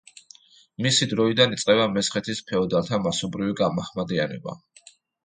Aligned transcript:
მისი 0.85 1.07
დროიდან 1.11 1.53
იწყება 1.57 1.85
მესხეთის 1.97 2.41
ფეოდალთა 2.47 3.01
მასობრივი 3.05 3.55
გამაჰმადიანება. 3.61 4.57